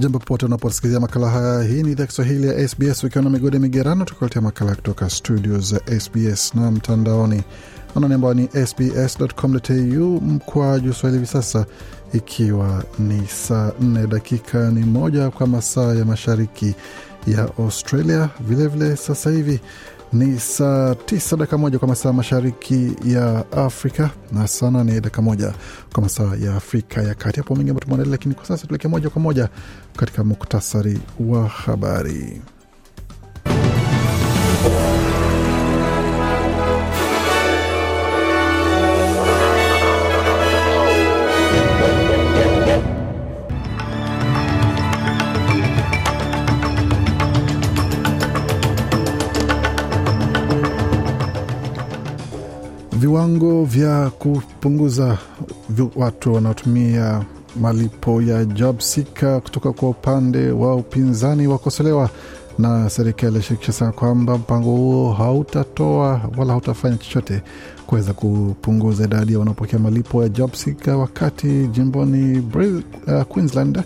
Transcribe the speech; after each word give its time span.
Jambo 0.00 0.18
popote 0.18 0.46
unaposikiliza 0.46 1.00
makala 1.00 1.30
haya, 1.30 1.62
hii 1.62 1.82
ni 1.82 1.92
idhaa 1.92 2.06
Kiswahili 2.06 2.46
ya 2.46 2.68
SBS 2.68 3.04
ukiwa 3.04 3.24
na 3.24 3.30
migodi 3.30 3.58
migerano, 3.58 4.04
tukuletea 4.04 4.42
makala 4.42 4.74
kutoka 4.74 5.10
studio 5.10 5.58
za 5.58 5.80
SBS 6.00 6.54
na 6.54 6.70
mtandaoni 6.70 7.42
anani 7.96 8.14
ambao 8.14 8.34
ni 8.34 8.48
sbs.com.au 8.66 10.20
mkwaju 10.20 10.92
swahili 10.94 11.18
hivi 11.20 11.32
sasa, 11.32 11.66
ikiwa 12.12 12.84
ni 12.98 13.26
saa 13.26 13.68
4 13.68 14.06
dakika 14.06 14.70
ni 14.70 14.80
moja 14.84 15.30
kwa 15.30 15.46
masaa 15.46 15.94
ya 15.94 16.04
mashariki 16.04 16.74
ya 17.26 17.48
Australia. 17.58 18.28
Vilevile 18.40 18.84
vile 18.84 18.96
sasa 18.96 19.30
hivi 19.30 19.60
ni 20.12 20.40
saa 20.40 20.94
tisa 20.94 21.36
dakika 21.36 21.58
moja 21.58 21.78
kwa 21.78 21.88
masaa 21.88 22.12
mashariki 22.12 22.92
ya 23.04 23.44
Afrika 23.52 24.10
na 24.32 24.48
saa 24.48 24.70
nane 24.70 24.92
dakika 25.00 25.22
moja 25.22 25.52
kwa 25.92 26.02
masaa 26.02 26.36
ya 26.40 26.56
Afrika 26.56 27.02
ya 27.02 27.14
Kati. 27.14 27.40
Hapo 27.40 27.54
mengi 27.56 27.70
ambayo 27.70 27.80
tumeandalia, 27.84 28.10
lakini 28.10 28.34
kwa 28.34 28.44
sasa 28.46 28.66
tuelekee 28.66 28.88
moja 28.88 29.10
kwa 29.10 29.22
moja 29.22 29.48
katika 29.96 30.24
muktasari 30.24 31.00
wa 31.20 31.48
habari. 31.48 32.42
Viwango 53.00 53.64
vya 53.64 54.10
kupunguza 54.10 55.18
watu 55.96 56.34
wanaotumia 56.34 57.24
malipo 57.60 58.22
ya 58.22 58.44
job 58.44 58.80
seeker 58.80 59.40
kutoka 59.40 59.72
kwa 59.72 59.88
upande 59.88 60.50
wa 60.50 60.74
upinzani 60.76 61.46
wakosolewa 61.46 62.10
na 62.58 62.90
serikali 62.90 63.36
ya 63.36 63.42
shirikisho 63.42 63.72
sana 63.72 63.92
kwamba 63.92 64.38
mpango 64.38 64.70
huo 64.70 65.12
hautatoa 65.12 66.20
wala 66.36 66.52
hautafanya 66.52 66.96
chochote 66.96 67.42
kuweza 67.86 68.12
kupunguza 68.12 69.04
idadi 69.04 69.32
ya 69.32 69.38
wanaopokea 69.38 69.78
malipo 69.78 70.22
ya 70.22 70.28
job 70.28 70.52
seeker, 70.54 70.94
wakati 70.94 71.46
jimboni 71.66 72.38
uh, 73.06 73.22
Queensland. 73.22 73.82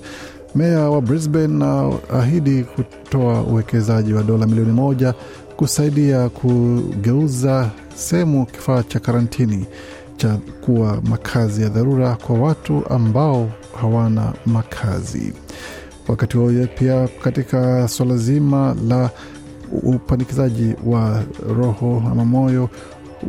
Meya 0.55 0.91
wa 0.91 1.01
Brisbane 1.01 1.65
ahidi 2.15 2.63
kutoa 2.65 3.43
uwekezaji 3.43 4.13
wa 4.13 4.23
dola 4.23 4.47
milioni 4.47 4.73
moja 4.73 5.15
kusaidia 5.57 6.29
kugeuza 6.29 7.71
sehemu 7.95 8.47
kifaa 8.47 8.83
cha 8.83 9.01
karantini 9.01 9.67
cha 10.17 10.39
kuwa 10.61 11.01
makazi 11.03 11.63
ya 11.63 11.69
dharura 11.69 12.17
kwa 12.17 12.39
watu 12.39 12.83
ambao 12.91 13.51
hawana 13.81 14.33
makazi. 14.47 15.33
Wakati 16.09 16.37
huo 16.37 16.51
pia, 16.79 17.09
katika 17.23 17.89
suala 17.89 18.17
zima 18.17 18.77
la 18.89 19.11
upandikizaji 19.83 20.75
wa 20.87 21.23
roho 21.57 22.03
ama 22.11 22.25
moyo 22.25 22.71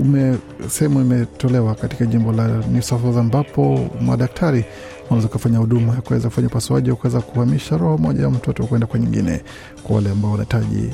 ume, 0.02 0.38
sehemu 0.70 1.02
imetolewa 1.02 1.76
katika 1.76 2.06
jimbo 2.06 2.32
la 2.32 2.48
New 2.48 2.82
South 2.82 3.04
Wales 3.04 3.18
ambapo 3.18 3.90
madaktari 4.02 4.66
wanaweza 5.04 5.28
kufanya 5.28 5.58
huduma 5.58 5.94
ya 5.96 6.02
kuweza 6.02 6.28
kufanya 6.30 6.48
upasuaji 6.48 6.90
wa 6.90 6.96
kuweza 6.96 7.22
kuhamisha 7.22 7.78
roho 7.78 7.98
moja 7.98 8.24
ya 8.24 8.30
mtoto 8.30 8.64
kwenda 8.66 8.88
kwa 8.88 9.00
nyingine 9.00 9.42
kwa 9.84 9.96
wale 9.96 10.10
ambao 10.10 10.32
wanahitaji 10.32 10.90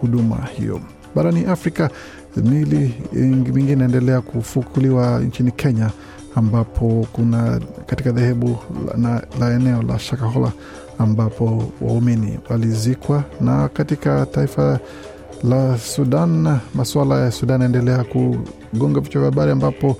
huduma 0.00 0.36
hiyo. 0.56 0.80
Barani 1.14 1.44
Afrika, 1.44 1.90
mili 2.36 2.94
mingine 3.12 3.72
inaendelea 3.72 4.20
kufukuliwa 4.20 5.20
nchini 5.20 5.50
Kenya, 5.50 5.90
ambapo 6.34 7.06
kuna 7.12 7.60
katika 7.86 8.12
dhehebu 8.12 8.58
la, 9.02 9.22
la 9.40 9.54
eneo 9.54 9.82
la 9.82 9.98
Shakahola 9.98 10.52
ambapo 10.98 11.64
waumini 11.80 12.38
walizikwa, 12.50 13.24
na 13.40 13.68
katika 13.68 14.26
taifa 14.26 14.80
la 15.44 15.78
Sudan 15.78 16.58
masuala 16.74 17.20
ya 17.20 17.30
Sudan 17.32 17.60
yanaendelea 17.62 18.04
kugonga 18.04 19.00
vichwa 19.00 19.20
vya 19.22 19.30
habari, 19.30 19.50
ambapo 19.52 19.96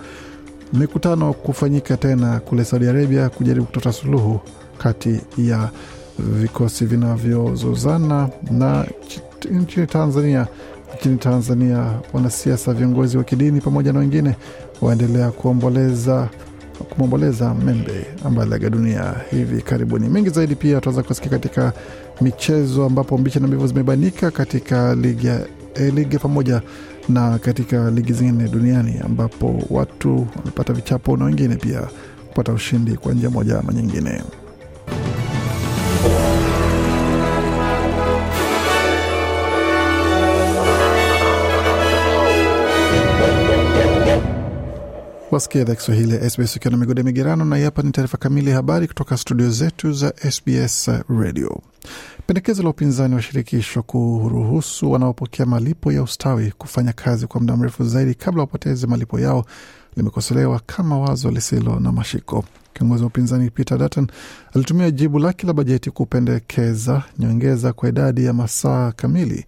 mikutano 0.72 1.32
kufanyika 1.32 1.96
tena 1.96 2.40
kule 2.40 2.64
Saudi 2.64 2.88
Arabia 2.88 3.28
kujaribu 3.28 3.66
kutota 3.66 3.92
suluhu 3.92 4.40
kati 4.78 5.20
ya 5.38 5.70
vikosi 6.18 6.86
vinavyozozana 6.86 8.28
na 8.50 8.86
nchini 9.50 9.86
Tanzania. 9.86 10.46
Nchini 10.96 11.16
Tanzania, 11.16 11.92
wanasiasa, 12.12 12.72
viongozi 12.74 13.16
wa 13.18 13.24
kidini 13.24 13.60
pamoja 13.60 13.92
na 13.92 13.98
wengine 13.98 14.36
waendelea 14.82 15.30
kuomboleza 15.30 16.28
kumwomboleza 16.90 17.54
Membe 17.54 18.06
ambaye 18.24 18.46
aliaga 18.46 18.70
dunia 18.70 19.14
hivi 19.30 19.62
karibuni. 19.62 20.08
Mengi 20.08 20.30
zaidi 20.30 20.54
pia 20.54 20.80
tunaweza 20.80 21.08
kusikia 21.08 21.30
katika 21.30 21.72
michezo, 22.20 22.84
ambapo 22.84 23.18
mbichi 23.18 23.40
na 23.40 23.46
mbivu 23.46 23.66
zimebainika 23.66 24.30
katika 24.30 24.94
ligi 24.94 25.26
ya 25.26 25.40
ligi 25.94 26.18
pamoja 26.18 26.62
na 27.08 27.38
katika 27.38 27.90
ligi 27.90 28.12
zingine 28.12 28.48
duniani, 28.48 28.94
ambapo 29.04 29.62
watu 29.70 30.26
wamepata 30.38 30.72
vichapo 30.72 31.16
na 31.16 31.24
wengine 31.24 31.56
pia 31.56 31.80
kupata 32.28 32.52
ushindi 32.52 32.96
kwa 32.96 33.12
njia 33.12 33.30
moja 33.30 33.58
ama 33.58 33.72
nyingine. 33.72 34.22
Wasikia 45.30 45.60
idhaa 45.62 45.74
Kiswahili 45.74 46.14
ya 46.14 46.30
SBS 46.30 46.56
ukiwa 46.56 46.72
na 46.72 46.76
migode 46.76 47.02
migerano, 47.02 47.44
na 47.44 47.58
hapa 47.58 47.82
ni 47.82 47.90
taarifa 47.92 48.16
kamili 48.18 48.50
ya 48.50 48.56
habari 48.56 48.86
kutoka 48.88 49.16
studio 49.16 49.50
zetu 49.50 49.92
za 49.92 50.12
SBS 50.30 50.90
Radio. 51.20 51.60
Pendekezo 52.26 52.62
la 52.62 52.68
upinzani 52.68 53.14
wa 53.14 53.22
shirikisho 53.22 53.82
kuruhusu 53.82 54.92
wanaopokea 54.92 55.46
malipo 55.46 55.92
ya 55.92 56.02
ustawi 56.02 56.50
kufanya 56.58 56.92
kazi 56.92 57.26
kwa 57.26 57.40
muda 57.40 57.56
mrefu 57.56 57.84
zaidi 57.84 58.14
kabla 58.14 58.40
wapoteze 58.40 58.86
malipo 58.86 59.20
yao 59.20 59.44
limekosolewa 59.96 60.60
kama 60.66 60.98
wazo 60.98 61.30
lisilo 61.30 61.80
na 61.80 61.92
mashiko. 61.92 62.44
Kiongozi 62.74 63.02
wa 63.02 63.06
upinzani 63.08 63.50
Peter 63.50 63.78
Dutton 63.78 64.06
alitumia 64.54 64.90
jibu 64.90 65.18
lake 65.18 65.46
la 65.46 65.52
bajeti 65.52 65.90
kupendekeza 65.90 67.02
nyongeza 67.18 67.72
kwa 67.72 67.88
idadi 67.88 68.24
ya 68.24 68.32
masaa 68.32 68.92
kamili 68.92 69.46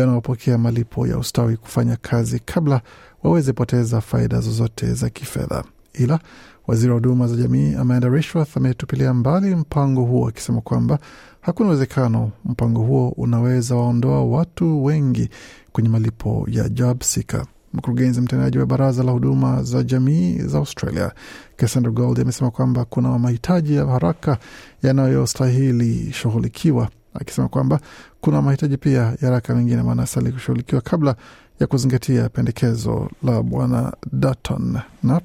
wanaopokea 0.00 0.58
malipo 0.58 1.06
ya 1.06 1.18
ustawi 1.18 1.56
kufanya 1.56 1.96
kazi 1.96 2.38
kabla 2.38 2.80
waweze 3.24 3.52
poteza 3.52 4.00
faida 4.00 4.40
zozote 4.40 4.94
za 4.94 5.08
kifedha. 5.10 5.64
Ila 5.94 6.18
waziri 6.66 6.88
wa 6.90 6.94
huduma 6.94 7.28
za 7.28 7.36
jamii 7.36 7.74
Amanda 7.74 8.08
Rishworth 8.08 8.56
ametupilia 8.56 9.14
mbali 9.14 9.54
mpango 9.54 10.02
huo 10.02 10.28
akisema 10.28 10.60
kwamba 10.60 10.98
hakuna 11.40 11.68
uwezekano 11.68 12.30
mpango 12.44 12.82
huo 12.82 13.08
unaweza 13.08 13.74
waondoa 13.76 14.24
watu 14.24 14.84
wengi 14.84 15.28
kwenye 15.72 15.88
malipo 15.88 16.46
ya 16.50 16.68
job 16.68 17.02
seeker. 17.02 17.46
Mkurugenzi 17.74 18.20
mtendaji 18.20 18.58
wa 18.58 18.66
baraza 18.66 19.02
la 19.02 19.12
huduma 19.12 19.62
za 19.62 19.82
jamii 19.82 20.38
za 20.38 20.58
Australia 20.58 21.12
Cassandra 21.56 21.92
Gold 21.92 22.20
amesema 22.20 22.50
kwamba 22.50 22.84
kuna 22.84 23.18
mahitaji 23.18 23.74
ya 23.76 23.86
haraka 23.86 24.38
yanayostahili 24.82 26.12
shughulikiwa, 26.12 26.88
akisema 27.14 27.48
kwamba 27.48 27.80
kuna 28.20 28.42
mahitaji 28.42 28.76
pia 28.76 29.00
ya 29.00 29.16
haraka 29.20 29.54
mengine 29.54 29.82
manastahili 29.82 30.32
kushughulikiwa 30.32 30.80
kabla 30.80 31.16
ya 31.60 31.66
kuzingatia 31.66 32.28
pendekezo 32.28 33.10
la 33.22 33.42
Bwana 33.42 33.92
Dutton 34.12 34.78
na 35.02 35.20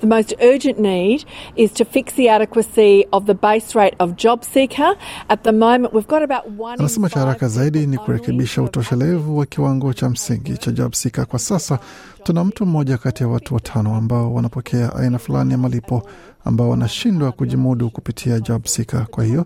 The 0.00 0.06
most 0.08 0.34
urgent 0.40 0.78
need 0.78 1.24
is 1.56 1.72
to 1.74 1.84
fix 1.84 2.14
the 2.14 2.28
adequacy 2.30 3.04
of 3.12 3.26
the 3.26 3.34
base 3.34 3.74
rate 3.78 3.94
of 4.00 4.16
job 4.16 4.42
seeker. 4.42 4.96
At 5.28 5.44
the 5.44 5.52
moment 5.52 5.94
we've 5.94 6.08
got 6.08 6.22
about 6.22 6.44
one 6.58 6.78
Anasema 6.78 7.08
cha 7.10 7.20
haraka 7.20 7.48
zaidi 7.48 7.86
ni 7.86 7.98
kurekebisha 7.98 8.62
utoshelevu 8.62 9.38
wa 9.38 9.46
kiwango 9.46 9.92
cha 9.92 10.10
msingi 10.10 10.56
cha 10.56 10.70
job 10.70 10.92
seeker. 10.94 11.26
Kwa 11.26 11.38
sasa 11.38 11.78
tuna 12.22 12.44
mtu 12.44 12.66
mmoja 12.66 12.98
kati 12.98 13.22
ya 13.22 13.28
watu 13.28 13.54
watano 13.54 13.96
ambao 13.96 14.34
wanapokea 14.34 14.96
aina 14.96 15.18
fulani 15.18 15.52
ya 15.52 15.58
malipo 15.58 16.02
ambao 16.44 16.68
wanashindwa 16.70 17.32
kujimudu 17.32 17.90
kupitia 17.90 18.40
job 18.40 18.64
seeker. 18.66 19.06
Kwa 19.06 19.24
hiyo 19.24 19.44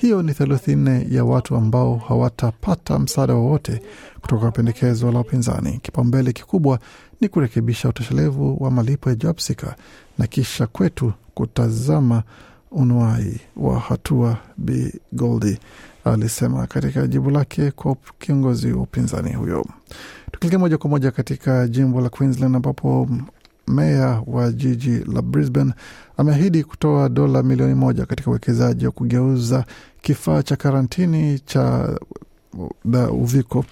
Hiyo 0.00 0.22
ni 0.22 0.34
theluthi 0.34 0.76
nne 0.76 1.06
ya 1.10 1.24
watu 1.24 1.56
ambao 1.56 1.96
hawatapata 1.96 2.98
msaada 2.98 3.34
wowote 3.34 3.82
kutoka 4.20 4.40
kwa 4.42 4.50
pendekezo 4.52 5.12
la 5.12 5.20
upinzani. 5.20 5.78
Kipaumbele 5.82 6.32
kikubwa 6.32 6.78
ni 7.20 7.28
kurekebisha 7.28 7.88
utoshelevu 7.88 8.56
wa 8.64 8.70
malipo 8.70 9.10
ya 9.10 9.14
JobSeeker 9.16 9.74
na 10.18 10.26
kisha 10.26 10.66
kwetu 10.66 11.12
kutazama 11.34 12.22
unuai 12.70 13.40
wa 13.56 13.78
hatua, 13.80 14.36
Bi 14.56 14.92
Goldi 15.12 15.58
alisema 16.04 16.66
katika 16.66 17.06
jibu 17.06 17.30
lake 17.30 17.70
kwa 17.70 17.96
kiongozi 18.18 18.72
wa 18.72 18.82
upinzani 18.82 19.32
huyo. 19.32 19.66
Tukielekea 20.32 20.58
moja 20.58 20.78
kwa 20.78 20.90
moja 20.90 21.10
katika 21.10 21.68
jimbo 21.68 22.00
la 22.00 22.08
Queensland 22.08 22.56
ambapo 22.56 23.08
meya 23.70 24.22
wa 24.26 24.52
jiji 24.52 24.98
la 25.12 25.22
Brisbane 25.22 25.72
ameahidi 26.16 26.64
kutoa 26.64 27.08
dola 27.08 27.42
milioni 27.42 27.74
moja 27.74 28.06
katika 28.06 28.30
uwekezaji 28.30 28.86
wa 28.86 28.92
kugeuza 28.92 29.64
kifaa 30.02 30.42
cha 30.42 30.56
karantini 30.56 31.38
cha 31.38 31.88
da 32.84 33.10
uviko 33.10 33.64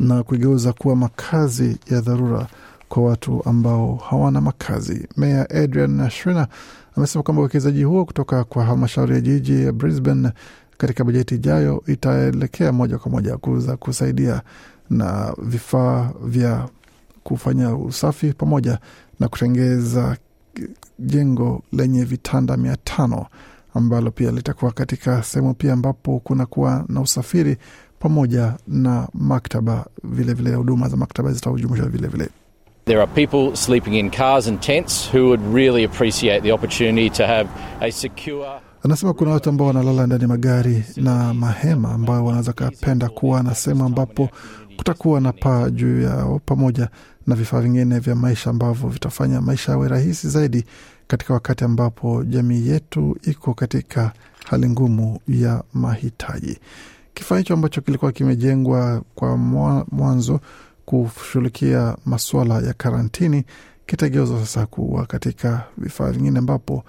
na 0.00 0.22
kuigeuza 0.22 0.72
kuwa 0.72 0.96
makazi 0.96 1.78
ya 1.90 2.00
dharura 2.00 2.46
kwa 2.88 3.02
watu 3.02 3.42
ambao 3.48 3.94
hawana 3.96 4.40
makazi. 4.40 5.08
Meya 5.16 5.50
Adrian 5.50 6.10
Schreiner 6.10 6.46
amesema 6.96 7.22
kwamba 7.22 7.40
uwekezaji 7.42 7.84
huo 7.84 8.04
kutoka 8.04 8.44
kwa 8.44 8.64
halmashauri 8.64 9.14
ya 9.14 9.20
jiji 9.20 9.64
ya 9.64 9.72
Brisbane 9.72 10.30
katika 10.78 11.04
bajeti 11.04 11.34
ijayo 11.34 11.82
itaelekea 11.86 12.72
moja 12.72 12.98
kwa 12.98 13.10
moja 13.10 13.36
kuza 13.36 13.76
kusaidia 13.76 14.42
na 14.90 15.34
vifaa 15.42 16.12
vya 16.24 16.68
kufanya 17.24 17.76
usafi 17.76 18.32
pamoja 18.32 18.78
na 19.20 19.28
kutengeza 19.28 20.16
jengo 20.98 21.62
lenye 21.72 22.04
vitanda 22.04 22.56
mia 22.56 22.76
tano 22.76 23.26
ambalo 23.76 24.10
pia 24.10 24.30
litakuwa 24.30 24.72
katika 24.72 25.22
sehemu 25.22 25.54
pia 25.54 25.72
ambapo 25.72 26.18
kunakuwa 26.18 26.84
na 26.88 27.00
usafiri 27.00 27.56
pamoja 27.98 28.54
na 28.68 29.08
maktaba 29.14 29.86
vilevile, 30.04 30.54
huduma 30.54 30.88
za 30.88 30.96
maktaba 30.96 31.32
zitajumuishwa 31.32 31.88
vilevile. 31.88 32.28
There 32.84 33.02
are 33.02 33.10
people 33.26 33.56
sleeping 33.56 33.98
in 33.98 34.10
cars 34.10 34.46
and 34.48 34.60
tents 34.60 35.14
who 35.14 35.20
would 35.26 35.54
really 35.54 35.84
appreciate 35.84 36.40
the 36.40 36.52
opportunity 36.52 37.10
to 37.10 37.26
have 37.26 37.48
a 37.80 37.90
secure 37.92 38.60
Anasema 38.86 39.12
kuna 39.12 39.30
watu 39.30 39.48
ambao 39.50 39.66
wanalala 39.66 40.06
ndani 40.06 40.22
ya 40.22 40.28
magari 40.28 40.84
na 40.96 41.34
mahema 41.34 41.92
ambao 41.92 42.24
wanaweza 42.24 42.52
kapenda 42.52 43.08
kuwa 43.08 43.42
na 43.42 43.54
sehemu 43.54 43.84
ambapo 43.84 44.28
kutakuwa 44.76 45.20
na 45.20 45.32
paa 45.32 45.70
juu 45.70 46.00
yao 46.02 46.40
pamoja 46.46 46.88
na 47.26 47.34
vifaa 47.34 47.60
vingine 47.60 47.98
vya 47.98 48.14
maisha 48.14 48.50
ambavyo 48.50 48.88
vitafanya 48.88 49.40
maisha 49.40 49.72
yawe 49.72 49.88
rahisi 49.88 50.28
zaidi 50.28 50.64
katika 51.06 51.34
wakati 51.34 51.64
ambapo 51.64 52.24
jamii 52.24 52.66
yetu 52.68 53.16
iko 53.22 53.54
katika 53.54 54.12
hali 54.46 54.68
ngumu 54.70 55.18
ya 55.28 55.64
mahitaji. 55.74 56.58
Kifaa 57.14 57.38
hicho 57.38 57.54
ambacho 57.54 57.80
kilikuwa 57.80 58.12
kimejengwa 58.12 59.02
kwa 59.14 59.36
mwanzo 59.92 60.40
kushughulikia 60.84 61.96
masuala 62.06 62.54
ya 62.60 62.72
karantini 62.72 63.44
kitageuzwa 63.86 64.40
sasa 64.40 64.66
kuwa 64.66 65.06
katika 65.06 65.64
vifaa 65.78 66.10
vingine 66.10 66.38
ambapo 66.38 66.84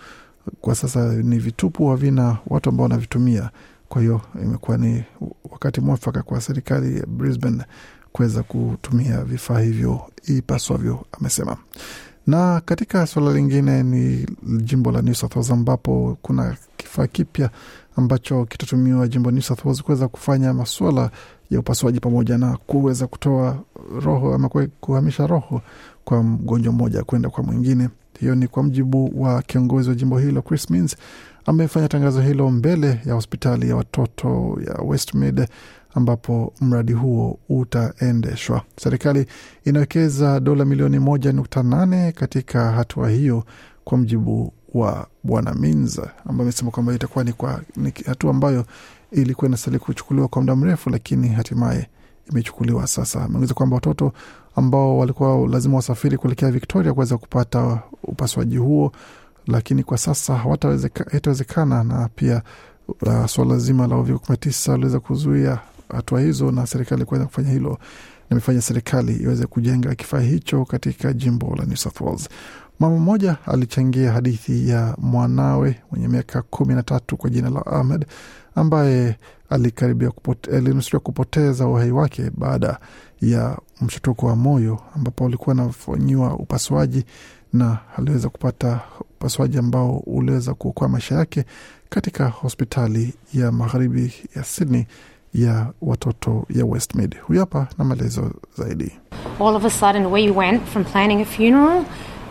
kwa 0.61 0.75
sasa 0.75 1.13
ni 1.13 1.39
vitupu, 1.39 1.87
havina 1.89 2.37
watu 2.47 2.69
ambao 2.69 2.83
wanavitumia. 2.83 3.49
Kwa 3.89 4.01
hiyo 4.01 4.21
imekuwa 4.43 4.77
ni 4.77 5.03
wakati 5.51 5.81
mwafaka 5.81 6.21
kwa 6.23 6.41
serikali 6.41 6.97
ya 6.97 7.05
Brisbane 7.05 7.63
kuweza 8.17 8.43
kutumia 8.43 9.23
vifaa 9.23 9.59
hivyo 9.59 10.01
ipaswavyo, 10.27 11.05
amesema. 11.11 11.57
Na 12.27 12.61
katika 12.65 13.07
suala 13.07 13.33
lingine 13.33 13.83
ni 13.83 14.25
jimbo 14.43 14.91
la 14.91 15.01
New 15.01 15.13
South 15.13 15.35
Wales 15.35 15.51
ambapo 15.51 16.17
kuna 16.21 16.55
kifaa 16.77 17.07
kipya 17.07 17.49
ambacho 17.95 18.45
kitatumiwa 18.45 19.07
jimbo 19.07 19.31
New 19.31 19.41
South 19.41 19.65
Wales 19.65 19.83
kuweza 19.83 20.07
kufanya 20.07 20.53
masuala 20.53 21.11
ya 21.49 21.59
upasuaji 21.59 21.99
pamoja 21.99 22.37
na 22.37 22.57
kuweza 22.57 23.07
kutoa 23.07 23.59
roho 24.01 24.33
ama 24.33 24.49
kuhamisha 24.79 25.27
roho 25.27 25.61
kwa 26.05 26.23
mgonjwa 26.23 26.73
mmoja 26.73 27.03
kwenda 27.03 27.29
kwa 27.29 27.43
mwingine. 27.43 27.89
Hiyo 28.19 28.35
ni 28.35 28.47
kwa 28.47 28.63
mjibu 28.63 29.21
wa 29.23 29.41
kiongozi 29.41 29.89
wa 29.89 29.95
jimbo 29.95 30.19
hilo 30.19 30.41
Chris 30.41 30.69
Minns 30.69 30.95
amefanya 31.45 31.87
tangazo 31.87 32.21
hilo 32.21 32.51
mbele 32.51 33.01
ya 33.05 33.13
hospitali 33.13 33.69
ya 33.69 33.75
watoto 33.75 34.57
ya 34.67 34.73
Westmead 34.85 35.47
ambapo 35.97 36.53
mradi 36.61 36.93
huo 36.93 37.39
utaendeshwa. 37.49 38.61
Serikali 38.79 39.25
inawekeza 39.65 40.39
dola 40.39 40.65
milioni 40.65 40.99
moja 40.99 41.31
nukta 41.31 41.63
nane 41.63 42.11
katika 42.11 42.71
hatua 42.71 43.09
hiyo, 43.09 43.43
kwa 43.83 43.97
mjibu 43.97 44.53
wa 44.73 45.07
bwana 45.23 45.53
Minns 45.53 45.99
ambaye 46.25 46.41
amesema 46.41 46.71
kwamba 46.71 46.93
itakuwa 46.93 47.23
ni, 47.23 47.33
kwa, 47.33 47.61
ni 47.75 47.93
hatua 48.05 48.31
ambayo 48.31 48.65
ilikuwa 49.11 49.47
inastahili 49.47 49.79
kuchukuliwa 49.79 50.27
kwa 50.27 50.41
muda 50.41 50.55
mrefu, 50.55 50.89
lakini 50.89 51.27
hatimaye 51.27 51.87
imechukuliwa 52.31 52.87
sasa. 52.87 53.23
Ameongeza 53.23 53.53
kwamba 53.53 53.75
watoto 53.75 54.13
ambao 54.55 54.97
walikuwa 54.97 55.47
lazima 55.47 55.75
wasafiri 55.75 56.17
kuelekea 56.17 56.51
Victoria 56.51 56.93
kuweza 56.93 57.17
kupata 57.17 57.79
upasuaji 58.03 58.57
huo, 58.57 58.91
lakini 59.47 59.83
kwa 59.83 59.97
sasa 59.97 60.35
hawatawezekana, 60.35 61.83
na 61.83 62.09
pia 62.15 62.41
uh, 63.01 63.25
suala 63.25 63.57
zima 63.57 63.87
la 63.87 63.97
uviko 63.97 64.19
kumi 64.19 64.29
na 64.29 64.37
tisa 64.37 64.73
aliweza 64.73 64.99
kuzuia 64.99 65.59
hatua 65.95 66.21
hizo, 66.21 66.51
na 66.51 66.67
serikali 66.67 67.05
kuweza 67.05 67.25
kufanya 67.25 67.51
hilo 67.51 67.77
nimefanya 68.29 68.61
serikali 68.61 69.15
iweze 69.15 69.45
kujenga 69.45 69.95
kifaa 69.95 70.19
hicho 70.19 70.65
katika 70.65 71.13
jimbo 71.13 71.55
la 71.55 71.65
New 71.65 71.75
South 71.75 72.01
Wales. 72.01 72.29
Mama 72.79 72.97
mmoja 72.97 73.37
alichangia 73.45 74.11
hadithi 74.11 74.69
ya 74.69 74.95
mwanawe 74.97 75.75
mwenye 75.91 76.07
miaka 76.07 76.41
kumi 76.41 76.73
na 76.75 76.83
tatu 76.83 77.17
kwa 77.17 77.29
jina 77.29 77.49
la 77.49 77.65
Ahmed 77.65 78.05
ambaye 78.55 79.15
alikaribia 79.49 80.11
kupote, 80.11 80.99
kupoteza 80.99 81.67
uhai 81.67 81.91
wake 81.91 82.31
baada 82.37 82.79
ya 83.21 83.57
mshtuko 83.81 84.25
wa 84.27 84.35
moyo 84.35 84.79
ambapo 84.95 85.25
alikuwa 85.25 85.53
anafanyiwa 85.55 86.33
upasuaji 86.35 87.05
na 87.53 87.77
aliweza 87.97 88.29
kupata 88.29 88.81
upasuaji 88.99 89.57
ambao 89.57 89.97
uliweza 89.97 90.53
kuokoa 90.53 90.87
maisha 90.89 91.15
yake 91.15 91.45
katika 91.89 92.27
hospitali 92.27 93.13
ya 93.33 93.51
magharibi 93.51 94.13
ya 94.35 94.43
Sydney 94.43 94.85
ya 95.37 95.67
watoto 95.81 96.45
ya 96.49 96.65
Westmead. 96.65 97.15
Huyu 97.21 97.39
hapa 97.39 97.67
na 97.77 97.85
maelezo 97.85 98.31
zaidi. 98.57 98.91
All 99.39 99.55
of 99.55 99.65
a 99.65 99.69
sudden 99.69 100.05
we 100.05 100.29
went 100.31 100.63
from 100.65 100.83
planning 100.85 101.21
a 101.21 101.25
funeral 101.25 101.83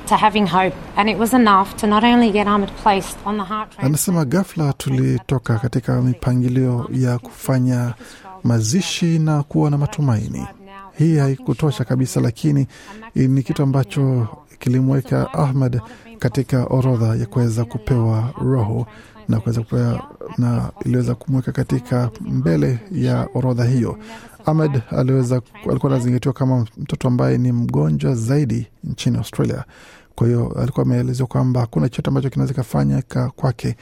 to 0.08 0.16
having 0.16 0.46
hope 0.46 0.76
and 0.96 1.08
it 1.10 1.18
was 1.18 1.32
enough 1.34 1.74
to 1.76 1.86
not 1.86 2.04
only 2.04 2.30
get 2.30 2.46
Ahmed 2.48 2.70
placed 2.82 3.18
on 3.24 3.36
the 3.36 3.42
heart 3.44 3.70
transplant. 3.70 3.86
Anasema 3.86 4.24
ghafla 4.24 4.72
tulitoka 4.72 5.58
katika 5.58 6.02
mipangilio 6.02 6.88
ya 6.92 7.18
kufanya 7.18 7.94
mazishi 8.44 9.18
na 9.18 9.42
kuwa 9.42 9.70
na 9.70 9.78
matumaini. 9.78 10.46
Hii 10.98 11.16
haikutosha 11.16 11.84
kabisa, 11.84 12.20
lakini 12.20 12.66
ni 13.14 13.42
kitu 13.42 13.62
ambacho 13.62 14.28
kilimweka 14.58 15.32
Ahmad 15.34 15.80
katika 16.18 16.64
orodha 16.64 17.06
ya 17.16 17.26
kuweza 17.26 17.64
kupewa 17.64 18.30
roho 18.42 18.86
na 19.28 19.40
kuweza 19.40 19.60
kupewa 19.60 20.10
na 20.38 20.70
iliweza 20.84 21.14
kumweka 21.14 21.52
katika 21.52 22.10
mbele 22.20 22.78
ya 22.92 23.28
orodha 23.34 23.64
hiyo. 23.64 23.98
Ahmed 24.46 24.82
aliweza 24.90 25.40
alikuwa 25.70 25.92
anazingatiwa 25.92 26.34
kama 26.34 26.66
mtoto 26.76 27.08
ambaye 27.08 27.38
ni 27.38 27.52
mgonjwa 27.52 28.14
zaidi 28.14 28.66
nchini 28.84 29.16
Australia. 29.18 29.64
Kwa 30.14 30.26
hiyo 30.26 30.56
alikuwa 30.62 30.86
ameelezwa 30.86 31.26
kwamba 31.26 31.60
hakuna 31.60 31.88
chochote 31.88 32.08
ambacho 32.08 32.30
kinaweza 32.30 32.54
kafanyika 32.54 33.30
kwake 33.30 33.76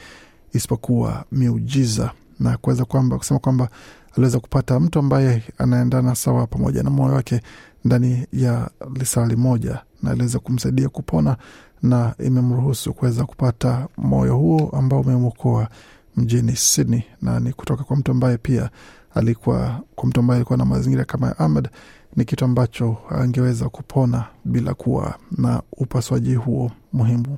isipokuwa 0.53 1.25
miujiza, 1.31 2.11
na 2.39 2.57
kuweza 2.57 2.85
kwamba 2.85 3.17
kusema 3.17 3.39
kwamba 3.39 3.69
aliweza 4.13 4.39
kupata 4.39 4.79
mtu 4.79 4.99
ambaye 4.99 5.43
anaendana 5.57 6.15
sawa 6.15 6.47
pamoja 6.47 6.83
na 6.83 6.89
moyo 6.89 7.13
wake 7.13 7.41
ndani 7.85 8.25
ya 8.33 8.69
lisali 8.95 9.35
moja, 9.35 9.79
na 10.03 10.11
aliweza 10.11 10.39
kumsaidia 10.39 10.89
kupona 10.89 11.37
na 11.83 12.15
imemruhusu 12.19 12.93
kuweza 12.93 13.25
kupata 13.25 13.87
moyo 13.97 14.37
huo 14.37 14.69
ambao 14.77 14.99
umemwokoa 15.01 15.67
mjini 16.15 16.55
Sydney, 16.55 17.03
na 17.21 17.39
ni 17.39 17.53
kutoka 17.53 17.83
kwa 17.83 17.95
mtu 17.97 18.11
ambaye 18.11 18.37
pia 18.37 18.69
alikuwa 19.15 19.81
kwa 19.95 20.09
mtu 20.09 20.19
ambaye 20.19 20.35
alikuwa 20.37 20.57
na 20.57 20.65
mazingira 20.65 21.05
kama 21.05 21.27
ya 21.27 21.39
Ahmed. 21.39 21.69
Ni 22.15 22.25
kitu 22.25 22.45
ambacho 22.45 22.97
angeweza 23.09 23.69
kupona 23.69 24.25
bila 24.45 24.73
kuwa 24.73 25.15
na 25.37 25.61
upasuaji 25.77 26.35
huo 26.35 26.71
muhimu. 26.93 27.37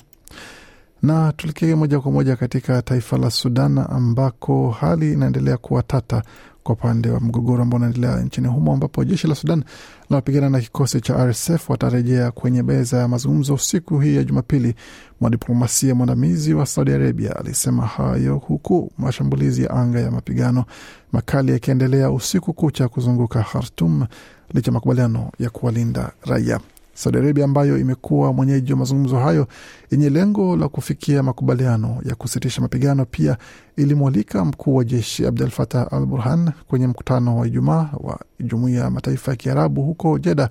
Na 1.01 1.32
tulikie 1.32 1.75
moja 1.75 2.00
kwa 2.00 2.12
moja 2.12 2.36
katika 2.36 2.82
taifa 2.82 3.17
la 3.17 3.29
Sudan 3.32 3.77
ambako 3.77 4.72
hali 4.72 5.13
inaendelea 5.13 5.58
kuwa 5.58 5.84
tata 5.84 6.24
kwa 6.68 6.76
upande 6.76 7.10
wa 7.10 7.20
mgogoro 7.20 7.64
ambao 7.64 7.78
unaendelea 7.78 8.20
nchini 8.20 8.48
humo, 8.48 8.74
ambapo 8.74 9.04
jeshi 9.04 9.28
la 9.28 9.36
Sudan 9.36 9.64
linalopigana 10.10 10.50
na 10.50 10.60
kikosi 10.62 11.02
cha 11.02 11.26
RSF 11.26 11.70
watarejea 11.70 12.32
kwenye 12.32 12.64
meza 12.64 12.98
ya 12.98 13.08
mazungumzo 13.08 13.58
siku 13.58 14.00
hii 14.00 14.16
ya 14.16 14.24
Jumapili. 14.24 14.76
Mwanadiplomasia 15.22 15.96
mwandamizi 15.96 16.54
wa 16.54 16.66
Saudi 16.66 16.92
Arabia 16.92 17.36
alisema 17.36 17.86
hayo 17.86 18.36
huku 18.38 18.92
mashambulizi 18.98 19.64
ya 19.64 19.70
anga 19.72 20.00
ya 20.00 20.12
mapigano 20.12 20.66
makali 21.12 21.52
yakiendelea 21.52 22.12
usiku 22.12 22.54
kucha 22.54 22.88
kuzunguka 22.88 23.44
Khartum 23.44 24.06
licha 24.54 24.72
makubaliano 24.72 25.32
ya 25.40 25.50
kuwalinda 25.50 26.12
raia. 26.26 26.60
Saudi 26.98 27.18
Arabia 27.18 27.46
ambayo 27.46 27.77
imekuwa 27.77 28.34
mwenyeji 28.34 28.72
wa 28.74 28.80
mazungumzo 28.80 29.18
hayo 29.20 29.48
yenye 29.92 30.10
lengo 30.10 30.56
la 30.58 30.68
kufikia 30.70 31.24
makubaliano 31.24 31.98
ya 32.06 32.16
kusitisha 32.16 32.62
mapigano, 32.62 33.06
pia 33.06 33.38
ilimwalika 33.75 34.46
mkuu 34.46 34.75
wa 34.75 34.84
jeshi 34.84 35.25
Abdel 35.27 35.50
Fattah 35.50 35.94
al 35.94 36.06
Burhan 36.06 36.51
kwenye 36.68 36.88
mkutano 36.88 37.38
wa 37.38 37.48
Ijumaa 37.48 37.89
wa 38.00 38.20
Jumuiya 38.39 38.84
ya 38.84 38.89
Mataifa 38.89 39.32
ya 39.32 39.38
Kiarabu 39.38 39.82
huko 39.84 40.20
Jeda. 40.20 40.50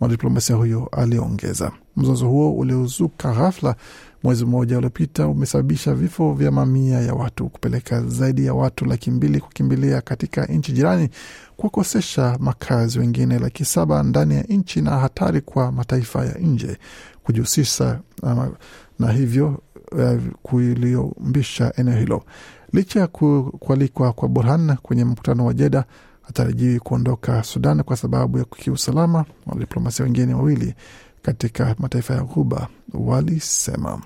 Mwanadiplomasia 0.00 0.56
huyo 0.56 0.88
aliongeza, 0.92 1.72
mzozo 1.96 2.28
huo 2.28 2.52
uliozuka 2.52 3.32
ghafla 3.32 3.74
mwezi 4.22 4.44
mmoja 4.44 4.78
uliopita 4.78 5.28
umesababisha 5.28 5.94
vifo 5.94 6.32
vya 6.34 6.50
mamia 6.50 7.00
ya 7.00 7.14
watu, 7.14 7.48
kupeleka 7.48 8.02
zaidi 8.02 8.46
ya 8.46 8.54
watu 8.54 8.84
laki 8.84 9.10
mbili 9.10 9.40
kukimbilia 9.40 10.00
katika 10.00 10.44
nchi 10.46 10.72
jirani, 10.72 11.08
kuwakosesha 11.56 12.36
makazi 12.40 12.98
wengine 12.98 13.38
laki 13.38 13.64
saba 13.64 14.02
ndani 14.02 14.34
ya 14.34 14.42
nchi, 14.42 14.80
na 14.82 14.90
hatari 14.90 15.40
kwa 15.40 15.72
mataifa 15.72 16.24
ya 16.26 16.34
nje 16.34 16.76
kujihusisha 17.24 18.00
na 18.98 19.12
hivyo 19.12 19.62
uh, 19.92 20.22
kuliombisha 20.42 21.72
eneo 21.76 21.98
hilo. 21.98 22.24
Licha 22.72 23.00
ya 23.00 23.06
kualikwa 23.06 24.12
kwa 24.12 24.28
Burhan 24.28 24.76
kwenye 24.76 25.04
mkutano 25.04 25.46
wa 25.46 25.54
Jeda, 25.54 25.84
hatarajiwi 26.26 26.80
kuondoka 26.80 27.42
Sudan 27.42 27.82
kwa 27.82 27.96
sababu 27.96 28.38
ya 28.38 28.44
kiusalama. 28.44 29.24
Wanadiplomasia 29.46 30.04
wengine 30.04 30.34
wawili 30.34 30.74
katika 31.22 31.74
mataifa 31.78 32.14
ya 32.14 32.20
Ghuba 32.22 32.68
walisema. 32.94 34.00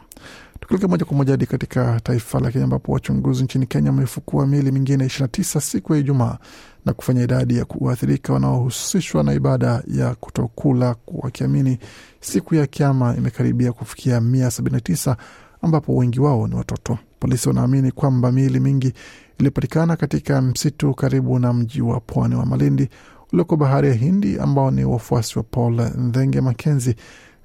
Tukilekea 0.61 0.89
moja 0.89 1.05
kwa 1.05 1.17
moja 1.17 1.31
hadi 1.33 1.47
katika 1.47 2.01
taifa 2.01 2.41
la 2.41 2.51
Kenya 2.51 2.65
ambapo 2.65 2.93
wachunguzi 2.93 3.45
nchini 3.45 3.67
Kenya 3.67 3.91
wamefukua 3.91 4.47
miili 4.47 4.73
mingine 4.73 5.05
29 5.07 5.61
siku 5.61 5.95
ya 5.95 6.01
Ijumaa 6.01 6.39
na 6.87 6.93
kufanya 6.93 7.23
idadi 7.23 7.57
ya 7.57 7.65
kuathirika 7.65 8.33
wanaohusishwa 8.33 9.23
na 9.23 9.33
ibada 9.33 9.83
ya 9.87 10.15
kutokula 10.15 10.97
wakiamini 11.07 11.79
siku 12.21 12.55
ya 12.55 12.67
kiama 12.67 13.17
imekaribia 13.17 13.73
kufikia 13.73 14.21
179 14.21 15.17
ambapo 15.63 15.97
wengi 15.97 16.21
wao 16.21 16.49
ni 16.49 16.55
watoto. 16.55 16.99
Polisi 17.21 17.49
wanaamini 17.49 17.91
kwamba 17.93 18.33
miili 18.33 18.61
mingi 18.61 18.93
ilipatikana 19.39 19.97
katika 19.97 20.43
msitu 20.43 20.95
karibu 20.95 21.39
na 21.39 21.53
mji 21.53 21.81
wa 21.83 22.01
pwani 22.01 22.35
wa 22.35 22.47
Malindi 22.47 22.89
ulioko 23.33 23.57
bahari 23.57 23.89
ya 23.89 23.95
Hindi, 23.95 24.39
ambao 24.39 24.71
ni 24.71 24.85
wafuasi 24.85 25.39
wa 25.39 25.45
Paul 25.45 25.91
Ndhenge 25.97 26.41
Makenzi, 26.41 26.95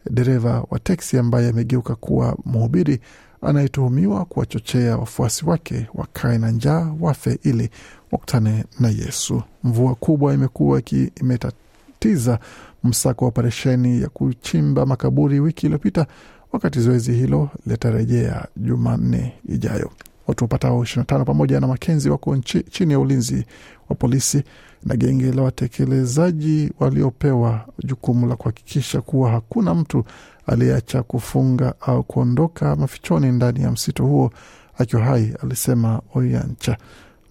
dereva 0.10 0.66
wa 0.70 0.80
teksi 0.80 1.18
ambaye 1.18 1.50
amegeuka 1.50 1.96
kuwa 1.96 2.38
mhubiri 2.46 3.00
anayetuhumiwa 3.42 4.26
kuwachochea 4.26 4.98
wafuasi 4.98 5.46
wake 5.46 5.88
wakae 5.94 6.38
na 6.38 6.52
njaa 6.52 6.94
wafe 7.00 7.40
ili 7.44 7.70
wakutane 8.12 8.66
na 8.80 8.90
Yesu. 8.90 9.42
Mvua 9.64 9.96
kubwa 9.96 10.34
imekuwa 10.34 10.82
imetatiza 11.22 12.40
msako 12.84 13.26
wa 13.26 13.30
operesheni 13.30 14.02
ya 14.02 14.10
kuchimba 14.10 14.86
makaburi 14.86 15.40
wiki 15.40 15.66
iliyopita, 15.66 16.08
wakati 16.56 16.80
zoezi 16.80 17.14
hilo 17.14 17.50
litarejea 17.68 18.46
Jumanne 18.58 19.34
ijayo. 19.50 19.92
Watu 20.28 20.44
wapatao 20.44 20.82
25 20.84 21.24
pamoja 21.24 21.60
na 21.60 21.68
Makenzi 21.68 22.10
wako 22.10 22.36
nchi, 22.36 22.64
chini 22.64 22.94
ya 22.94 23.00
ulinzi 23.00 23.46
wa 23.90 23.96
polisi 23.96 24.44
na 24.86 24.96
genge 24.96 25.32
la 25.32 25.42
watekelezaji 25.42 26.72
waliopewa 26.80 27.66
jukumu 27.84 28.28
la 28.28 28.36
kuhakikisha 28.36 29.02
kuwa 29.02 29.32
hakuna 29.32 29.76
mtu 29.76 30.04
aliyeacha 30.48 31.04
kufunga 31.04 31.74
au 31.82 32.04
kuondoka 32.04 32.76
mafichoni 32.76 33.32
ndani 33.32 33.62
ya 33.64 33.72
msitu 33.72 34.06
huo 34.08 34.32
akiwa 34.78 35.02
hai, 35.04 35.34
alisema 35.44 36.02
Oyancha. 36.14 36.78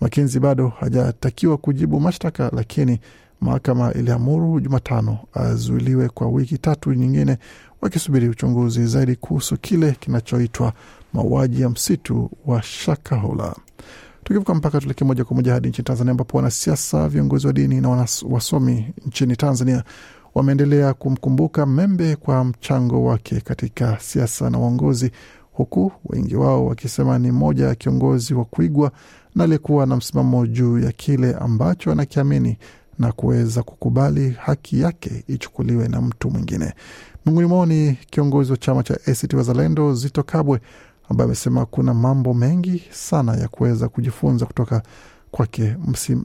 Makenzi 0.01 0.41
bado 0.41 0.69
hajatakiwa 0.69 1.57
kujibu 1.57 2.01
mashtaka, 2.01 2.51
lakini 2.57 3.01
mahakama 3.45 3.93
iliamuru 3.93 4.61
Jumatano 4.61 5.19
azuiliwe 5.35 6.09
kwa 6.09 6.29
wiki 6.29 6.59
tatu 6.59 6.93
nyingine, 6.95 7.39
wakisubiri 7.81 8.29
uchunguzi 8.29 8.87
zaidi 8.87 9.17
kuhusu 9.17 9.57
kile 9.57 9.93
kinachoitwa 10.01 10.73
mauaji 11.13 11.63
ya 11.63 11.69
msitu 11.69 12.31
wa 12.47 12.63
Shakahola. 12.63 13.55
Tukivuka 14.25 14.55
mpaka 14.55 14.79
tuelekee 14.81 15.05
moja 15.05 15.25
kwa 15.25 15.37
moja 15.37 15.53
hadi 15.53 15.69
nchini 15.69 15.85
Tanzania, 15.85 16.11
ambapo 16.11 16.37
wanasiasa, 16.37 17.09
viongozi 17.09 17.47
wa 17.47 17.53
dini 17.53 17.81
na 17.81 18.07
wasomi 18.31 18.95
nchini 19.07 19.37
Tanzania 19.37 19.85
wameendelea 20.35 20.95
kumkumbuka 20.95 21.67
Membe 21.67 22.17
kwa 22.17 22.45
mchango 22.45 23.05
wake 23.05 23.41
katika 23.41 23.99
siasa 24.01 24.51
na 24.51 24.59
uongozi, 24.59 25.11
huku 25.53 25.93
wengi 26.07 26.37
wao 26.37 26.67
wakisema 26.67 27.19
ni 27.19 27.31
mmoja 27.33 27.67
ya 27.67 27.75
kiongozi 27.75 28.35
wa 28.35 28.45
kuigwa 28.45 28.93
na 29.35 29.45
aliyekuwa 29.45 29.87
na 29.87 29.97
msimamo 29.97 30.47
juu 30.47 30.79
ya 30.79 30.93
kile 30.93 31.35
ambacho 31.35 31.93
anakiamini 31.93 32.59
na 32.99 33.13
kuweza 33.13 33.63
kukubali 33.63 34.31
haki 34.31 34.81
yake 34.81 35.25
ichukuliwe 35.29 35.89
na 35.89 36.01
mtu 36.01 36.31
mwingine. 36.31 36.73
Miongoni 37.27 37.49
mwao 37.49 37.67
ni 37.67 37.99
kiongozi 38.11 38.51
wa 38.53 38.57
chama 38.59 38.83
cha 38.83 38.95
ACT 39.07 39.33
Wazalendo 39.35 39.95
Zito 39.95 40.23
Kabwe 40.23 40.61
ambaye 41.09 41.27
amesema 41.27 41.67
kuna 41.67 41.95
mambo 41.95 42.35
mengi 42.35 42.83
sana 42.91 43.37
ya 43.37 43.49
kuweza 43.49 43.89
kujifunza 43.89 44.47
kutoka 44.47 44.83
kwake, 45.31 45.77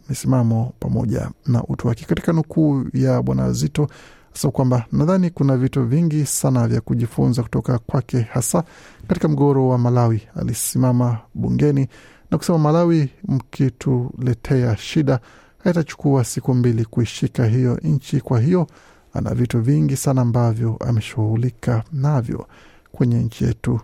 msimamo 0.09 0.73
pamoja 0.79 1.29
na 1.47 1.63
utu 1.63 1.87
wake. 1.87 2.05
Katika 2.05 2.33
nukuu 2.33 2.85
ya 2.93 3.21
Bwana 3.21 3.51
Zito 3.53 3.87
so 4.33 4.51
kwamba 4.51 4.85
nadhani 4.91 5.29
kuna 5.29 5.57
vitu 5.57 5.85
vingi 5.85 6.25
sana 6.25 6.67
vya 6.67 6.81
kujifunza 6.81 7.43
kutoka 7.43 7.79
kwake, 7.79 8.21
hasa 8.21 8.63
katika 9.07 9.27
mgogoro 9.27 9.67
wa 9.67 9.77
Malawi. 9.77 10.21
Alisimama 10.35 11.17
bungeni 11.33 11.87
na 12.31 12.37
kusema, 12.37 12.57
Malawi 12.57 13.09
mkituletea 13.27 14.77
shida 14.77 15.19
haitachukua 15.63 16.23
siku 16.23 16.53
mbili 16.53 16.85
kuishika 16.85 17.45
hiyo 17.45 17.79
nchi. 17.83 18.21
Kwa 18.21 18.39
hiyo 18.39 18.67
ana 19.13 19.33
vitu 19.35 19.61
vingi 19.61 19.97
sana 19.97 20.21
ambavyo 20.21 20.77
ameshughulika 20.87 21.83
navyo 21.93 22.47
kwenye 22.91 23.19
nchi 23.23 23.43
yetu. 23.45 23.79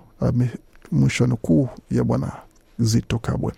Mwisho 0.92 1.28
nukuu 1.28 1.70
ya 1.92 2.04
Bwana 2.04 2.32
Zito 2.80 3.20
Kabwe. 3.20 3.54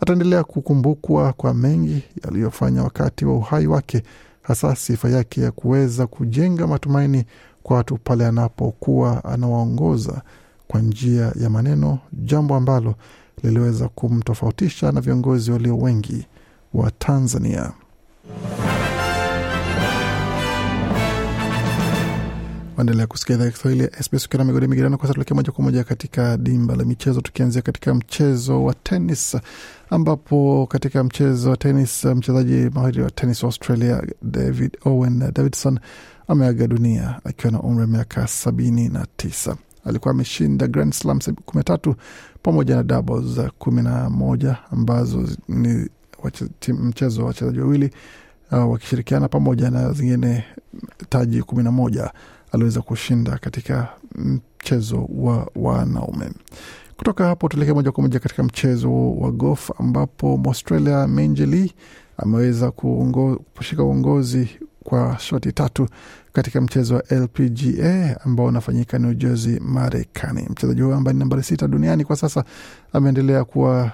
Ataendelea 0.00 0.44
kukumbukwa 0.44 1.32
kwa 1.32 1.54
mengi 1.54 2.02
yaliyofanya 2.24 2.82
wakati 2.82 3.24
wa 3.24 3.34
uhai 3.36 3.66
wake, 3.66 4.02
hasa 4.42 4.76
sifa 4.76 5.08
yake 5.10 5.40
ya 5.40 5.50
kuweza 5.50 6.06
kujenga 6.06 6.66
matumaini 6.66 7.24
kwa 7.62 7.76
watu 7.76 7.98
pale 7.98 8.26
anapokuwa 8.26 9.24
anawaongoza 9.24 10.22
kwa 10.68 10.80
njia 10.80 11.32
ya 11.40 11.50
maneno, 11.50 11.98
jambo 12.12 12.54
ambalo 12.54 12.94
liliweza 13.42 13.88
kumtofautisha 13.88 14.92
na 14.92 15.00
viongozi 15.00 15.50
walio 15.52 15.78
wengi 15.78 16.26
wa 16.74 16.90
Tanzania. 16.90 17.72
Waendelea 22.76 23.06
kusikia 23.06 23.34
idhaa 23.36 23.44
ya 23.44 23.50
Kiswahili 23.50 23.82
ya 23.84 24.02
SBS 24.02 24.26
ukiwa 24.26 24.38
na 24.38 24.44
migodi 24.44 24.66
migirano. 24.66 24.96
Kwa 24.98 25.06
sasa 25.06 25.14
tuelekea 25.14 25.34
moja 25.34 25.52
kwa 25.52 25.64
moja 25.64 25.84
katika 25.84 26.36
dimba 26.36 26.76
la 26.76 26.84
michezo, 26.84 27.20
tukianzia 27.20 27.62
katika 27.62 27.94
mchezo 27.94 28.64
wa 28.64 28.74
tenis, 28.74 29.36
ambapo 29.90 30.66
katika 30.70 31.04
mchezo 31.04 31.50
wa 31.50 31.56
tenis 31.56 32.04
mchezaji 32.04 32.70
mahiri 32.74 33.02
wa 33.02 33.10
tenis 33.10 33.42
wa 33.42 33.46
Australia 33.46 34.02
David 34.22 34.76
Owen 34.84 35.18
Davidson 35.34 35.78
ameaga 36.28 36.66
dunia 36.66 37.20
akiwa 37.24 37.52
na 37.52 37.60
umri 37.60 37.80
wa 37.80 37.86
miaka 37.86 38.26
sabini 38.26 38.88
na 38.88 39.06
tisa. 39.16 39.56
Alikuwa 39.84 40.14
ameshinda 40.14 40.66
Grand 40.66 40.92
Slam 40.92 41.18
kumi 41.20 41.58
na 41.58 41.62
tatu 41.62 41.94
pamoja 42.42 42.76
na 42.76 42.82
doubles 42.82 43.40
kumi 43.58 43.82
na 43.82 44.10
moja 44.10 44.56
ambazo 44.70 45.28
ni 45.48 45.88
mchezo 46.68 47.20
wa 47.20 47.26
wachezaji 47.26 47.60
wawili 47.60 47.90
uh, 48.52 48.70
wakishirikiana 48.72 49.28
pamoja 49.28 49.70
na 49.70 49.92
zingine 49.92 50.44
taji 51.08 51.42
kumi 51.42 51.62
na 51.62 51.72
moja 51.72 52.12
aliweza 52.52 52.80
kushinda 52.82 53.38
katika 53.38 53.88
mchezo 54.14 55.08
wa 55.14 55.50
wanaume. 55.56 56.30
Kutoka 56.96 57.26
hapo 57.26 57.48
tuelekee 57.48 57.72
moja 57.72 57.92
kwa 57.92 58.02
moja 58.02 58.18
katika 58.18 58.42
mchezo 58.42 59.12
wa 59.16 59.32
golf 59.32 59.70
ambapo 59.80 60.36
Mwaustralia 60.36 61.06
Lee 61.46 61.72
ameweza 62.16 62.70
kushika 62.70 63.82
uongozi 63.84 64.48
kwa 64.84 65.18
shoti 65.18 65.52
tatu 65.52 65.88
katika 66.32 66.60
mchezo 66.60 66.94
wa 66.94 67.02
LPGA 67.10 68.20
ambao 68.24 68.46
unafanyika 68.46 68.98
New 68.98 69.14
Jersey, 69.14 69.58
Marekani. 69.60 70.46
Mchezaji 70.50 70.80
huyo 70.82 70.96
ambaye 70.96 71.12
ni 71.12 71.18
nambari 71.18 71.42
sita 71.42 71.68
duniani 71.68 72.04
kwa 72.04 72.16
sasa 72.16 72.44
ameendelea 72.92 73.44
kuwa 73.44 73.92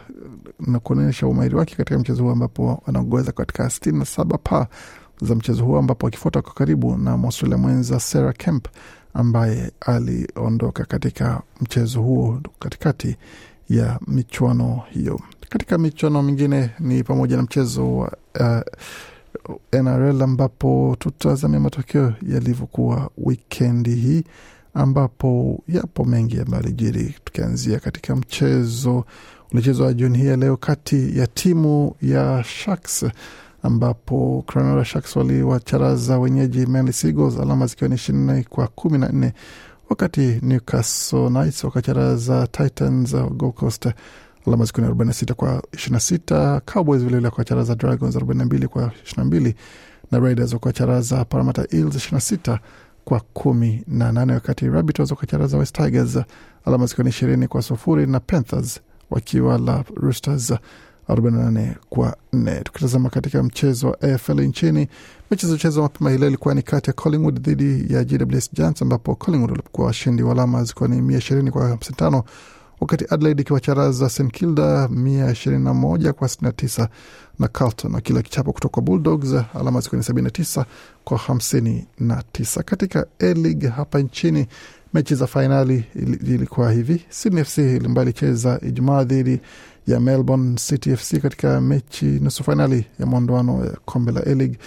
na 0.60 0.78
kuonyesha 0.78 1.26
umahiri 1.26 1.56
wake 1.56 1.74
katika 1.76 1.98
mchezo 1.98 2.22
huo 2.22 2.32
ambapo 2.32 2.82
anaongoza 2.86 3.32
katika 3.32 3.70
sitini 3.70 3.98
na 3.98 4.04
saba 4.04 4.38
pa 4.38 4.66
za 5.22 5.34
mchezo 5.34 5.64
huo 5.64 5.78
ambapo 5.78 6.06
akifuata 6.06 6.42
kwa 6.42 6.52
karibu 6.54 6.96
na 6.96 7.16
Mwaustralia 7.16 7.58
mwenza 7.58 8.00
Sarah 8.00 8.34
Kemp 8.34 8.66
ambaye 9.14 9.70
aliondoka 9.80 10.84
katika 10.84 11.42
mchezo 11.60 12.02
huo 12.02 12.40
katikati 12.58 13.16
ya 13.68 14.00
michuano 14.06 14.82
hiyo. 14.90 15.20
Katika 15.48 15.78
michuano 15.78 16.22
mingine 16.22 16.70
ni 16.80 17.02
pamoja 17.04 17.36
na 17.36 17.42
mchezo 17.42 17.96
wa 17.96 18.12
uh, 18.40 18.60
NRL 19.72 20.22
ambapo 20.22 20.96
tutazamia 20.98 21.60
matokeo 21.60 22.12
yalivyokuwa 22.28 23.10
wikendi 23.18 23.94
hii, 23.94 24.24
ambapo 24.74 25.60
yapo 25.68 26.04
mengi 26.04 26.40
ambayo 26.40 26.62
alijiri, 26.62 27.14
tukianzia 27.24 27.78
katika 27.80 28.16
mchezo 28.16 29.04
ulichezwa 29.52 29.92
jioni 29.94 30.18
hii 30.18 30.26
ya 30.26 30.36
leo 30.36 30.56
kati 30.56 31.18
ya 31.18 31.26
timu 31.26 31.94
ya 32.02 32.44
Sharks 32.44 33.04
ambapo 33.62 34.44
Cronulla 34.46 34.84
Sharks 34.84 35.16
waliwacharaza 35.16 36.18
wenyeji 36.18 36.66
Manly 36.66 36.92
Seagulls 36.92 37.38
alama 37.38 37.66
zikiwa 37.66 37.88
ni 37.88 37.94
ishirini 37.94 38.44
kwa 38.44 38.66
kumi 38.68 38.98
na 38.98 39.08
nne 39.08 39.32
wakati 39.90 40.38
Newcastle 40.42 41.28
Knights 41.28 41.64
wakacharaza 41.64 42.46
Titans 42.46 43.16
Gold 43.16 43.54
Coast 43.54 43.88
alama 44.48 44.64
zikiwa 44.64 44.86
ni 44.88 44.94
46 44.94 45.32
kwa 45.34 45.58
26. 45.72 46.60
Cowboys 46.72 47.02
vilevile 47.02 47.30
charaza 47.44 47.74
Dragons 47.74 48.16
42 48.16 48.66
kwa 48.66 48.92
22 49.16 49.54
na 50.10 50.18
Raiders 50.18 50.52
wakacharaza 50.52 51.24
Parramatta 51.24 51.66
Eels 51.70 51.94
26 52.12 52.58
kwa 53.04 53.20
kumi 53.32 53.84
na 53.88 54.12
wakati 54.34 54.68
Rabbitohs 54.68 55.10
wakacharaza 55.10 55.58
West 55.58 55.74
Tigers 55.76 56.18
alama 56.64 56.86
zikiwa 56.86 57.04
ni 57.04 57.10
ishirini 57.10 57.48
kwa 57.48 57.62
sufuri 57.62 58.06
na 58.06 58.20
Panthers 58.20 58.80
wakiwa 59.10 59.58
la 59.58 59.84
Roosters 59.96 60.52
48 61.08 61.74
kwa 61.88 62.16
4. 62.34 62.62
Tukitazama 62.62 63.10
katika 63.10 63.42
mchezo 63.42 63.88
wa 63.88 64.00
AFL 64.02 64.40
nchini, 64.40 64.88
mechi 65.30 65.46
zilizochezwa 65.46 65.82
mapema 65.82 66.10
hii 66.10 66.18
leo 66.18 66.28
ilikuwa 66.28 66.54
ni 66.54 66.62
kati 66.62 66.90
ya 66.90 66.94
Collingwood 66.94 67.40
dhidi 67.40 67.94
ya 67.94 68.04
GWS 68.04 68.50
Giants 68.54 68.82
ambapo 68.82 69.14
Collingwood 69.14 69.50
walikuwa 69.50 69.86
washindi 69.86 70.22
wa 70.22 70.32
alama 70.32 70.64
zikiwa 70.64 70.88
ni 70.88 71.02
mia 71.02 71.18
ishirini 71.18 71.50
kwa 71.50 71.68
hamsini 71.68 71.96
tano 71.96 72.24
wakati 72.80 73.04
Adelaide 73.10 73.42
ikiwacharaza 73.42 74.08
St 74.08 74.30
Kilda 74.32 74.88
mia 74.88 75.30
ishirini 75.30 75.64
na 75.64 75.74
moja 75.74 76.12
kwa 76.12 76.28
sitini 76.28 76.46
na 76.48 76.52
tisa 76.52 76.88
na 77.38 77.48
Carlton 77.48 77.94
wakila 77.94 78.22
kichapo 78.22 78.52
kutoka 78.52 78.80
Bulldogs 78.80 79.34
alama 79.54 79.80
zikiwa 79.80 79.98
ni 79.98 80.04
sabini 80.04 80.24
na 80.24 80.30
tisa 80.30 80.66
kwa 81.04 81.18
hamsini 81.18 81.86
na 81.98 82.22
tisa. 82.32 82.62
Katika 82.62 83.06
A-League 83.20 83.68
hapa 83.68 83.98
nchini 83.98 84.46
mechi 84.94 85.14
za 85.14 85.26
fainali 85.26 85.84
ilikuwa 86.26 86.72
hivi: 86.72 87.04
Sydney 87.08 87.44
FC 87.44 87.58
ambayo 87.86 88.02
ilicheza 88.04 88.60
Ijumaa 88.62 89.04
dhidi 89.04 89.40
ya 89.86 90.00
Melbourne 90.00 90.56
City 90.56 90.96
FC 90.96 91.18
katika 91.20 91.60
mechi 91.60 92.04
nusu 92.04 92.44
fainali 92.44 92.86
ya 93.00 93.06
mwondoano 93.06 93.64
ya 93.64 93.76
kombe 93.84 94.12
la 94.12 94.20
A-League. 94.20 94.58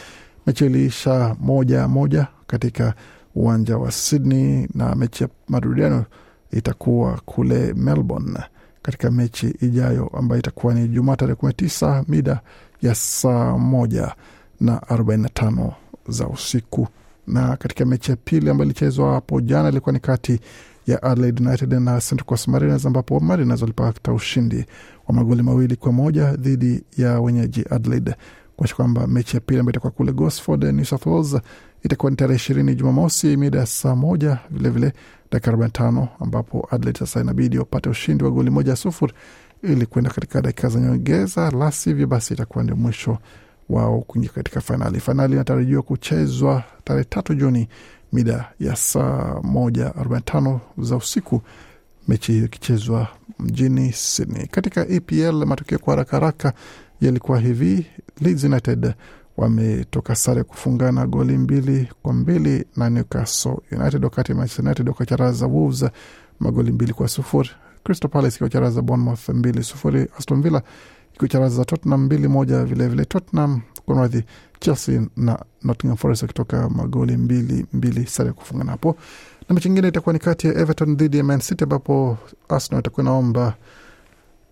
Mechi 0.47 0.65
iliisha 0.65 1.35
moja 1.39 1.87
moja 1.87 2.27
katika 2.47 2.93
uwanja 3.35 3.77
wa 3.77 3.91
Sydney 3.91 4.67
na 4.75 4.95
mechi 4.95 5.23
ya 5.23 5.29
marudiano 5.47 6.05
itakuwa 6.51 7.21
kule 7.25 7.73
Melbourne 7.73 8.39
katika 8.81 9.11
mechi 9.11 9.47
ijayo 9.61 10.11
ambayo 10.17 10.39
itakuwa 10.39 10.73
ni 10.73 10.87
Jumaa 10.87 11.15
tarehe 11.15 11.35
kumi 11.35 11.49
na 11.49 11.53
tisa 11.53 12.05
mida 12.07 12.39
ya 12.81 12.95
saa 12.95 13.57
moja 13.57 14.15
na 14.61 14.87
arobaini 14.87 15.23
na 15.23 15.29
tano 15.29 15.73
za 16.07 16.27
usiku. 16.27 16.87
Na 17.27 17.57
katika 17.57 17.85
mechi 17.85 18.11
ya 18.11 18.17
pili 18.17 18.49
ambayo 18.49 18.65
ilichezwa 18.65 19.13
hapo 19.13 19.41
jana 19.41 19.69
ilikuwa 19.69 19.93
ni 19.93 19.99
kati 19.99 20.39
ya 20.87 21.03
Adelaide 21.03 21.43
United 21.43 21.73
na 21.73 21.99
Central 22.01 22.25
Coast 22.25 22.47
Mariners 22.47 22.85
ambapo 22.85 23.19
Mariners 23.19 23.61
walipata 23.61 24.13
ushindi 24.13 24.65
wa 25.07 25.13
magoli 25.15 25.43
mawili 25.43 25.75
kwa 25.75 25.91
moja 25.91 26.31
dhidi 26.35 26.83
ya 26.97 27.19
wenyeji 27.19 27.65
Adelaide, 27.69 28.15
kuonyesha 28.61 28.75
kwamba 28.75 29.07
mechi 29.07 29.35
ya 29.37 29.41
pili 29.41 29.59
ambayo 29.59 29.71
itakuwa 29.71 29.91
kule 29.91 30.11
Gosford, 30.11 30.63
New 30.63 30.85
South 30.85 31.05
Wales 31.05 31.37
itakuwa 31.83 32.09
ni 32.11 32.15
tarehe 32.17 32.35
ishirini 32.35 32.75
Jumamosi 32.75 33.37
mida 33.37 33.59
ya 33.59 33.65
saa 33.65 33.95
moja 33.95 34.37
vilevile 34.49 34.93
dakika 35.31 35.47
arobaini 35.51 35.71
tano 35.71 36.07
ambapo 36.19 36.67
Adelaide 36.71 36.99
sasa 36.99 37.21
inabidi 37.21 37.57
wapate 37.57 37.89
ushindi 37.89 38.23
wa 38.23 38.31
goli 38.31 38.49
moja 38.49 38.75
sufuri 38.75 39.13
ili 39.63 39.85
kuenda 39.85 40.11
katika 40.11 40.41
dakika 40.41 40.69
za 40.69 40.79
nyongeza, 40.79 41.51
la 41.51 41.71
sivyo 41.71 42.07
basi 42.07 42.33
itakuwa 42.33 42.63
ndio 42.63 42.75
mwisho 42.75 43.17
wao 43.69 44.01
kuingia 44.01 44.29
katika 44.31 44.61
fainali. 44.61 44.99
Fainali 44.99 45.33
inatarajiwa 45.33 45.81
kuchezwa 45.81 46.63
tarehe 46.83 47.05
tatu 47.09 47.33
Juni 47.35 47.67
mida 48.13 48.51
ya 48.59 48.75
saa 48.75 49.39
moja 49.43 49.95
arobaini 49.95 50.23
tano 50.25 50.61
za 50.77 50.95
usiku, 50.95 51.41
mechi 52.07 52.31
hiyo 52.31 52.45
ikichezwa 52.45 53.07
mjini 53.39 53.93
Sydney. 53.93 54.47
Katika 54.47 54.87
EPL 54.87 55.45
matokeo 55.45 55.79
kwa 55.79 55.91
haraka 55.93 56.17
haraka 56.17 56.53
yalikuwa 57.01 57.39
hivi: 57.39 57.85
Leeds 58.21 58.43
United 58.43 58.93
wametoka 59.37 60.15
sare 60.15 60.43
kufungana 60.43 61.07
goli 61.07 61.37
mbili 61.37 61.87
kwa 62.03 62.13
mbili 62.13 62.65
na 62.77 62.89
Newcastle 62.89 63.57
United, 63.71 64.03
wakati 64.03 64.33
Manchester 64.33 64.65
United 64.65 64.87
wakacharaza 64.89 65.45
Wolves 65.47 65.85
magoli 66.39 66.71
mbili 66.71 66.93
kwa 66.93 67.07
sufuri. 67.07 67.49
Crystal 67.83 68.09
Palace 68.11 68.35
ikiwacharaza 68.35 68.81
Bournemouth 68.81 69.29
mbili 69.29 69.63
sufuri. 69.63 70.07
Aston 70.17 70.41
Villa 70.41 70.61
ikiwacharaza 71.15 71.65
Tottenham 71.65 72.03
mbili 72.03 72.27
moja. 72.27 72.63
Vilevile 72.65 73.05
Tottenham 73.05 73.61
kunradhi, 73.85 74.23
Chelsea 74.59 75.01
na 75.17 75.39
Nottingham 75.63 75.97
Forest 75.97 76.21
wakitoka 76.21 76.69
magoli 76.69 77.17
mbili 77.17 77.65
mbili 77.73 78.05
sare 78.07 78.31
kufungana 78.31 78.71
hapo, 78.71 78.97
na 79.49 79.55
mechi 79.55 79.67
ingine 79.67 79.87
itakuwa 79.87 80.13
ni 80.13 80.19
kati 80.19 80.47
ya 80.47 80.53
Everton 80.53 80.95
dhidi 80.95 81.17
ya 81.17 81.23
Man 81.23 81.39
City 81.39 81.63
ambapo 81.63 82.17
Arsenal 82.49 82.79
itakuwa 82.79 83.03
inaomba 83.03 83.53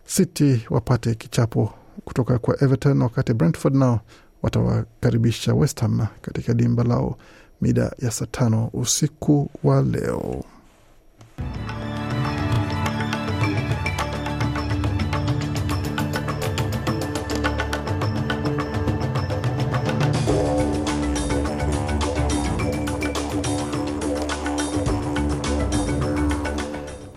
City 0.06 0.66
wapate 0.70 1.16
kichapo 1.16 1.74
kutoka 2.06 2.40
kwa 2.40 2.64
Everton, 2.64 3.02
wakati 3.02 3.34
Brentford 3.34 3.76
nao 3.76 4.00
watawakaribisha 4.42 5.54
West 5.54 5.82
Ham 5.82 6.08
katika 6.22 6.54
dimba 6.54 6.84
lao 6.84 7.18
mida 7.62 7.92
ya 8.00 8.12
saa 8.12 8.26
tano 8.26 8.70
usiku 8.74 9.50
wa 9.64 9.82
leo. 9.82 10.44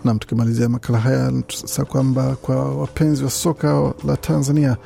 Nam, 0.03 0.19
tukimalizia 0.19 0.69
makala 0.69 0.99
haya 0.99 1.31
sasa, 1.47 1.85
kwamba 1.85 2.35
kwa 2.35 2.75
wapenzi 2.75 3.23
wa 3.23 3.29
soka 3.29 3.93
la 4.07 4.17
Tanzania, 4.17 4.77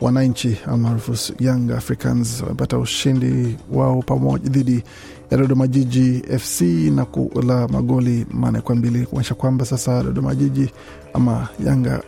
wananchi 0.00 0.56
almaarufu 0.66 1.32
Young 1.40 1.70
Africans 1.70 2.42
wamepata 2.42 2.78
ushindi 2.78 3.56
wao 3.72 4.02
pamoja 4.02 4.48
dhidi 4.48 4.82
ya 5.30 5.38
Dodoma 5.38 5.66
Jiji 5.66 6.22
FC 6.38 6.60
na 6.90 7.04
kula 7.04 7.68
magoli 7.68 8.26
manne 8.30 8.60
kwa 8.60 8.74
mbili 8.74 9.06
kuonyesha 9.06 9.34
kwamba 9.34 9.64
sasa 9.64 10.02
Dodoma 10.02 10.34
Jiji 10.34 10.70
ama 11.14 11.48
Yanga 11.66 12.02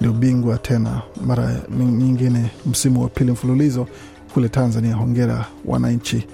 ndio 0.00 0.12
bingwa 0.12 0.58
tena 0.58 1.02
mara 1.26 1.60
nyingine 1.78 2.50
msimu 2.66 3.02
wa 3.02 3.08
pili 3.08 3.32
mfululizo 3.32 3.86
kule 4.34 4.48
Tanzania. 4.48 4.94
Hongera 4.94 5.46
wananchi, 5.64 6.26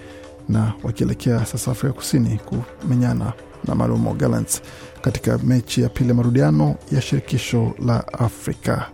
na 0.49 0.73
wakielekea 0.83 1.47
sasa 1.47 1.71
Afrika 1.71 1.93
Kusini 1.95 2.41
kumenyana 2.47 3.33
na 3.69 3.75
Marumo 3.75 4.15
Gallants 4.15 4.63
katika 5.03 5.39
mechi 5.39 5.83
ya 5.83 5.89
pili 5.89 6.09
ya 6.09 6.15
marudiano 6.15 6.75
ya 6.93 7.01
shirikisho 7.01 7.73
la 7.87 8.09
Afrika. 8.13 8.87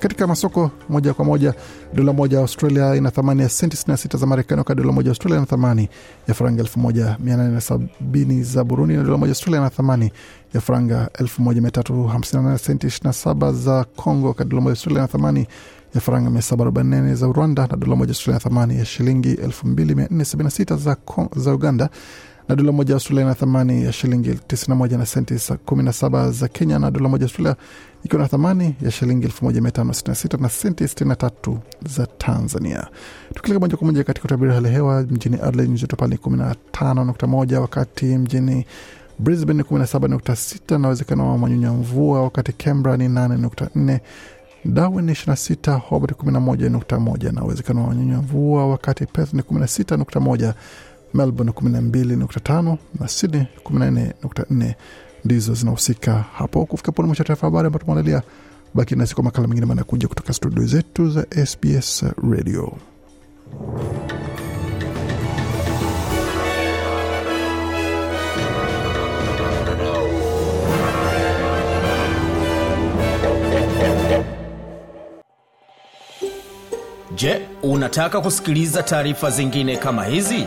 Katika 0.00 0.26
masoko 0.26 0.70
moja 0.88 1.14
kwa 1.14 1.24
moja, 1.24 1.54
dola 1.94 2.12
moja 2.12 2.36
ya 2.36 2.42
Australia 2.42 2.94
ina 2.96 3.10
thamani 3.10 3.42
ya 3.42 3.48
senti 3.48 3.76
66 3.76 4.18
za 4.18 4.26
Marekani, 4.26 4.58
wakati 4.58 4.80
dola 4.80 4.92
moja 4.92 5.06
ya 5.08 5.10
Australia 5.10 5.36
ina 5.38 5.46
thamani 5.46 5.88
ya 6.28 6.34
faranga 6.34 6.62
1870 6.62 8.42
za 8.42 8.64
Burundi, 8.64 8.94
na 8.96 9.02
dola 9.02 9.16
moja 9.18 9.30
Australia 9.30 9.60
ina 9.60 9.70
thamani 9.70 10.12
ya 10.54 10.60
faranga 10.60 11.08
1358 11.20 12.58
senti 12.58 12.86
27 12.86 13.52
za 13.52 13.84
Congo, 13.84 14.28
wakati 14.28 14.50
dola 14.50 14.62
moja 14.62 14.70
Australia 14.72 14.98
ina 14.98 15.08
thamani 15.08 15.46
ya 15.94 16.00
faranga 16.00 16.30
744 16.30 17.14
za 17.14 17.26
Rwanda, 17.26 17.66
na 17.66 17.76
dola 17.76 17.96
moja 17.96 18.10
Australia 18.10 18.40
ina 18.40 18.50
thamani 18.50 18.78
ya 18.78 18.84
shilingi 18.84 19.34
2476 19.34 20.76
za, 20.76 20.96
za 21.36 21.54
Uganda 21.54 21.88
na 22.48 22.56
dola 22.56 22.72
moja 22.72 22.90
ya 22.92 22.96
Australia 22.96 23.22
ina 23.24 23.34
thamani 23.34 23.84
ya 23.84 23.92
shilingi 23.92 24.30
91 24.30 24.98
na 24.98 25.06
senti 25.06 25.34
17 25.34 26.30
za 26.32 26.48
Kenya, 26.48 26.78
na 26.78 26.90
dola 26.90 27.08
moja 27.08 27.22
ya 27.24 27.26
Australia 27.26 27.56
ikiwa 28.04 28.22
na 28.22 28.28
thamani 28.28 28.74
ya 28.82 28.90
shilingi 28.90 29.26
1566 29.26 30.40
na 30.42 30.48
senti 30.48 30.84
63 30.84 31.56
za 31.88 32.06
Tanzania. 32.06 32.86
Tukileka 33.34 33.60
moja 33.60 33.76
kwa 33.76 33.86
moja 33.86 34.04
katika 34.04 34.24
utabiri 34.24 34.52
hali 34.52 34.68
hewa 34.68 35.02
mjini 35.02 35.36
Adelaide 35.36 35.68
nyuzi 35.68 35.80
joto 35.82 35.96
pale 35.96 36.16
15.1, 36.16 37.54
wakati 37.56 38.04
mjini 38.06 38.66
Brisbane 39.18 39.62
17.6 39.62 40.78
na 40.78 40.88
uwezekano 40.88 41.30
wa 41.32 41.38
manyunyu 41.38 41.62
ya 41.66 41.72
mvua, 41.72 42.22
wakati 42.22 42.52
Canberra 42.52 42.96
ni 42.96 43.08
8.4 43.08 43.98
Darwin 44.64 45.06
26, 45.10 45.78
Hobart 45.78 46.12
11.1 46.18 47.32
na 47.34 47.44
uwezekano 47.44 47.82
wa 47.82 47.88
manyunyu 47.88 48.16
mvua, 48.16 48.66
wakati 48.66 49.06
Perth 49.06 49.32
ni 49.34 49.40
16.1 49.42 50.52
Melbourne 51.16 51.52
12.5 51.52 52.76
na 53.00 53.08
Sydney 53.08 53.46
14.4 53.64 54.74
ndizo 55.24 55.54
zinahusika 55.54 56.24
hapo. 56.34 56.66
Kufika 56.66 56.92
pone 56.92 57.06
mwisho 57.06 57.24
taarifa 57.24 57.46
habari 57.46 57.66
ambayo 57.66 57.84
tumeandalia. 57.84 58.22
Baki 58.74 58.96
nasi 58.96 59.14
kwa 59.14 59.24
makala 59.24 59.48
mengine 59.48 59.66
manakuja 59.66 60.08
kutoka 60.08 60.32
studio 60.32 60.66
zetu 60.66 61.10
za 61.10 61.26
SBS 61.46 62.04
Radio. 62.32 62.72
Je, 77.16 77.40
unataka 77.62 78.20
kusikiliza 78.20 78.82
taarifa 78.82 79.30
zingine 79.30 79.76
kama 79.76 80.04
hizi? 80.04 80.46